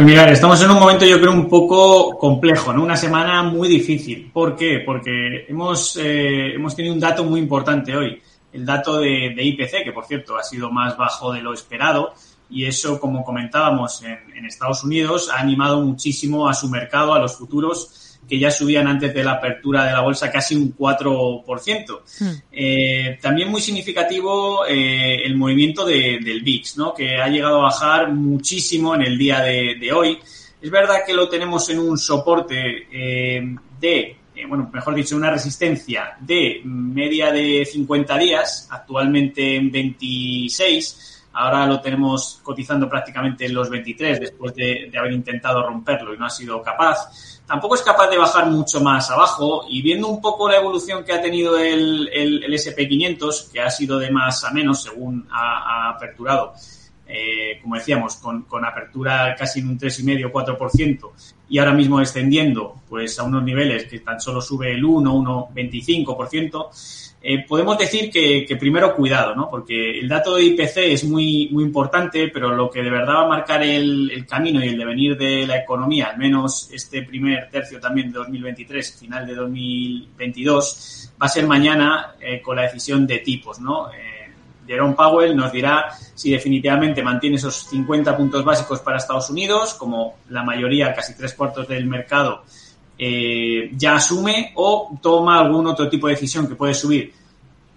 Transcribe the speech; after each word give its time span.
Pues 0.00 0.08
mira, 0.08 0.30
estamos 0.30 0.62
en 0.62 0.70
un 0.70 0.78
momento 0.78 1.04
yo 1.04 1.20
creo 1.20 1.30
un 1.30 1.46
poco 1.46 2.16
complejo, 2.16 2.72
¿no? 2.72 2.82
Una 2.82 2.96
semana 2.96 3.42
muy 3.42 3.68
difícil. 3.68 4.30
¿Por 4.32 4.56
qué? 4.56 4.82
Porque 4.82 5.44
hemos, 5.46 5.94
eh, 5.98 6.54
hemos 6.54 6.74
tenido 6.74 6.94
un 6.94 7.00
dato 7.00 7.22
muy 7.22 7.38
importante 7.38 7.94
hoy, 7.94 8.18
el 8.50 8.64
dato 8.64 8.98
de, 8.98 9.34
de, 9.36 9.44
IPC, 9.44 9.84
que 9.84 9.92
por 9.92 10.06
cierto 10.06 10.38
ha 10.38 10.42
sido 10.42 10.70
más 10.70 10.96
bajo 10.96 11.34
de 11.34 11.42
lo 11.42 11.52
esperado 11.52 12.14
y 12.48 12.64
eso, 12.64 12.98
como 12.98 13.22
comentábamos 13.22 14.02
en, 14.02 14.18
en 14.34 14.46
Estados 14.46 14.82
Unidos, 14.84 15.28
ha 15.30 15.38
animado 15.38 15.82
muchísimo 15.82 16.48
a 16.48 16.54
su 16.54 16.70
mercado, 16.70 17.12
a 17.12 17.18
los 17.18 17.36
futuros 17.36 18.09
que 18.28 18.38
ya 18.38 18.50
subían 18.50 18.86
antes 18.86 19.12
de 19.12 19.24
la 19.24 19.32
apertura 19.32 19.84
de 19.84 19.92
la 19.92 20.00
bolsa 20.00 20.30
casi 20.30 20.54
un 20.54 20.76
4%. 20.76 22.00
Hmm. 22.20 22.26
Eh, 22.52 23.18
también 23.20 23.50
muy 23.50 23.60
significativo 23.60 24.64
eh, 24.66 25.16
el 25.24 25.36
movimiento 25.36 25.84
de, 25.84 26.20
del 26.22 26.42
VIX, 26.42 26.76
¿no? 26.76 26.94
que 26.94 27.16
ha 27.16 27.28
llegado 27.28 27.60
a 27.60 27.64
bajar 27.64 28.12
muchísimo 28.12 28.94
en 28.94 29.02
el 29.02 29.18
día 29.18 29.40
de, 29.40 29.76
de 29.80 29.92
hoy. 29.92 30.18
Es 30.62 30.70
verdad 30.70 31.00
que 31.06 31.14
lo 31.14 31.28
tenemos 31.28 31.68
en 31.70 31.78
un 31.78 31.96
soporte 31.96 32.86
eh, 32.92 33.56
de, 33.80 34.16
eh, 34.34 34.46
bueno, 34.46 34.70
mejor 34.72 34.94
dicho, 34.94 35.16
una 35.16 35.30
resistencia 35.30 36.16
de 36.20 36.60
media 36.64 37.32
de 37.32 37.64
50 37.64 38.18
días, 38.18 38.68
actualmente 38.70 39.56
en 39.56 39.70
26 39.70 41.19
Ahora 41.32 41.66
lo 41.66 41.80
tenemos 41.80 42.40
cotizando 42.42 42.88
prácticamente 42.88 43.46
en 43.46 43.54
los 43.54 43.70
23 43.70 44.20
después 44.20 44.54
de, 44.54 44.90
haber 44.98 45.12
intentado 45.12 45.62
romperlo 45.62 46.12
y 46.12 46.18
no 46.18 46.26
ha 46.26 46.30
sido 46.30 46.60
capaz. 46.60 47.40
Tampoco 47.46 47.76
es 47.76 47.82
capaz 47.82 48.08
de 48.08 48.18
bajar 48.18 48.46
mucho 48.46 48.80
más 48.80 49.10
abajo 49.10 49.64
y 49.68 49.80
viendo 49.82 50.08
un 50.08 50.20
poco 50.20 50.48
la 50.48 50.56
evolución 50.56 51.04
que 51.04 51.12
ha 51.12 51.20
tenido 51.20 51.56
el, 51.58 52.08
el, 52.12 52.44
el 52.44 52.52
SP500, 52.52 53.50
que 53.52 53.60
ha 53.60 53.70
sido 53.70 53.98
de 53.98 54.10
más 54.10 54.44
a 54.44 54.50
menos 54.50 54.82
según 54.82 55.28
ha 55.30 55.90
aperturado, 55.90 56.54
eh, 57.12 57.58
como 57.60 57.76
decíamos, 57.76 58.16
con, 58.16 58.64
apertura 58.64 59.34
casi 59.36 59.60
en 59.60 59.68
un 59.68 59.78
3,5-4% 59.78 61.10
y 61.48 61.58
ahora 61.58 61.72
mismo 61.72 61.98
descendiendo 61.98 62.76
pues 62.88 63.18
a 63.18 63.24
unos 63.24 63.42
niveles 63.42 63.86
que 63.86 64.00
tan 64.00 64.20
solo 64.20 64.40
sube 64.40 64.72
el 64.72 64.84
1, 64.84 65.12
1,25%, 65.52 66.68
eh, 67.22 67.44
podemos 67.46 67.76
decir 67.76 68.10
que, 68.10 68.56
primero 68.58 68.94
cuidado, 68.94 69.34
¿no? 69.34 69.50
Porque 69.50 69.98
el 69.98 70.08
dato 70.08 70.36
de 70.36 70.44
IPC 70.44 70.76
es 70.78 71.04
muy, 71.04 71.50
muy 71.52 71.64
importante, 71.64 72.28
pero 72.28 72.54
lo 72.54 72.70
que 72.70 72.82
de 72.82 72.90
verdad 72.90 73.14
va 73.14 73.24
a 73.24 73.28
marcar 73.28 73.62
el, 73.62 74.24
camino 74.26 74.64
y 74.64 74.68
el 74.68 74.78
devenir 74.78 75.18
de 75.18 75.46
la 75.46 75.58
economía, 75.58 76.06
al 76.06 76.18
menos 76.18 76.70
este 76.72 77.02
primer 77.02 77.50
tercio 77.50 77.78
también 77.78 78.10
de 78.10 78.18
2023, 78.20 78.98
final 78.98 79.26
de 79.26 79.34
2022, 79.34 81.12
va 81.20 81.26
a 81.26 81.28
ser 81.28 81.46
mañana 81.46 82.14
eh, 82.20 82.40
con 82.40 82.56
la 82.56 82.62
decisión 82.62 83.06
de 83.06 83.18
tipos, 83.18 83.60
¿no? 83.60 83.90
Jerome 84.70 84.94
Powell 84.94 85.34
nos 85.34 85.50
dirá 85.50 85.86
si 86.14 86.30
definitivamente 86.30 87.02
mantiene 87.02 87.36
esos 87.36 87.66
50 87.70 88.16
puntos 88.16 88.44
básicos 88.44 88.78
para 88.78 88.98
Estados 88.98 89.28
Unidos, 89.28 89.74
como 89.74 90.18
la 90.28 90.44
mayoría, 90.44 90.94
casi 90.94 91.16
tres 91.16 91.34
cuartos 91.34 91.66
del 91.66 91.86
mercado, 91.86 92.44
eh, 92.96 93.72
ya 93.76 93.96
asume 93.96 94.52
o 94.54 94.96
toma 95.02 95.40
algún 95.40 95.66
otro 95.66 95.88
tipo 95.88 96.06
de 96.06 96.14
decisión 96.14 96.46
que 96.46 96.54
puede 96.54 96.74
subir 96.74 97.12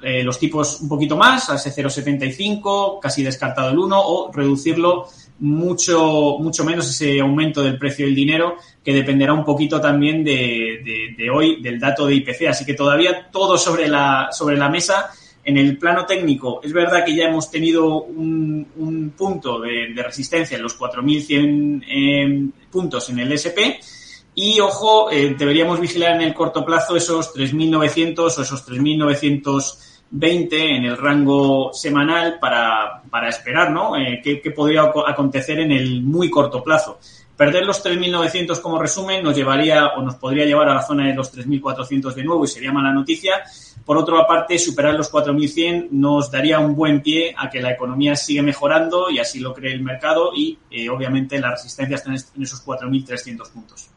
eh, 0.00 0.22
los 0.22 0.38
tipos 0.38 0.80
un 0.80 0.88
poquito 0.88 1.14
más, 1.14 1.50
a 1.50 1.56
ese 1.56 1.74
0,75, 1.74 3.00
casi 3.00 3.22
descartado 3.22 3.68
el 3.68 3.78
1, 3.78 4.00
o 4.00 4.32
reducirlo 4.32 5.08
mucho, 5.40 6.38
mucho 6.38 6.64
menos 6.64 6.88
ese 6.88 7.20
aumento 7.20 7.62
del 7.62 7.78
precio 7.78 8.06
del 8.06 8.14
dinero, 8.14 8.56
que 8.82 8.94
dependerá 8.94 9.34
un 9.34 9.44
poquito 9.44 9.78
también 9.78 10.24
de 10.24 11.30
hoy, 11.30 11.60
del 11.60 11.78
dato 11.78 12.06
de 12.06 12.14
IPC. 12.14 12.46
Así 12.48 12.64
que 12.64 12.72
todavía 12.72 13.28
todo 13.30 13.58
sobre 13.58 13.88
la, 13.88 14.28
sobre 14.32 14.56
la 14.56 14.70
mesa. 14.70 15.10
En 15.48 15.56
el 15.56 15.78
plano 15.78 16.04
técnico, 16.04 16.60
es 16.62 16.74
verdad 16.74 17.02
que 17.06 17.14
ya 17.14 17.24
hemos 17.24 17.50
tenido 17.50 18.02
un, 18.02 18.66
un 18.76 19.10
punto 19.16 19.58
de, 19.58 19.94
resistencia 19.96 20.58
en 20.58 20.62
los 20.62 20.78
4.100 20.78 21.84
eh, 21.88 22.48
puntos 22.70 23.08
en 23.08 23.20
el 23.20 23.32
SP, 23.32 23.80
y 24.34 24.60
ojo, 24.60 25.10
eh, 25.10 25.34
deberíamos 25.38 25.80
vigilar 25.80 26.16
en 26.16 26.20
el 26.20 26.34
corto 26.34 26.66
plazo 26.66 26.96
esos 26.96 27.34
3.900 27.34 28.18
o 28.18 28.42
esos 28.42 28.68
3.920 28.68 30.52
en 30.52 30.84
el 30.84 30.98
rango 30.98 31.72
semanal 31.72 32.38
para, 32.38 33.02
para 33.10 33.30
esperar, 33.30 33.70
¿no? 33.70 33.96
Eh, 33.96 34.20
¿qué, 34.22 34.42
¿qué, 34.42 34.50
podría 34.50 34.82
acontecer 34.82 35.60
en 35.60 35.72
el 35.72 36.02
muy 36.02 36.28
corto 36.28 36.62
plazo? 36.62 36.98
Perder 37.38 37.64
los 37.64 37.84
3.900 37.84 38.60
como 38.60 38.80
resumen 38.80 39.22
nos 39.22 39.36
llevaría 39.36 39.86
o 39.96 40.02
nos 40.02 40.16
podría 40.16 40.44
llevar 40.44 40.70
a 40.70 40.74
la 40.74 40.82
zona 40.82 41.06
de 41.06 41.14
los 41.14 41.32
3.400 41.32 42.12
de 42.12 42.24
nuevo 42.24 42.44
y 42.44 42.48
sería 42.48 42.72
mala 42.72 42.92
noticia. 42.92 43.44
Por 43.84 43.96
otra 43.96 44.26
parte, 44.26 44.58
superar 44.58 44.94
los 44.94 45.08
4.100 45.12 45.90
nos 45.92 46.32
daría 46.32 46.58
un 46.58 46.74
buen 46.74 47.00
pie 47.00 47.32
a 47.38 47.48
que 47.48 47.62
la 47.62 47.70
economía 47.70 48.16
siga 48.16 48.42
mejorando 48.42 49.08
y 49.08 49.20
así 49.20 49.38
lo 49.38 49.54
cree 49.54 49.72
el 49.72 49.82
mercado 49.82 50.32
y 50.34 50.58
eh, 50.68 50.88
obviamente 50.88 51.38
la 51.38 51.52
resistencia 51.52 51.94
está 51.94 52.10
en 52.10 52.42
esos 52.42 52.66
4.300 52.66 53.52
puntos. 53.52 53.88